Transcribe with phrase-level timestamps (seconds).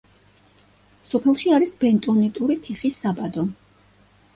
[1.11, 3.51] სოფელში არის ბენტონიტური თიხის საბადო.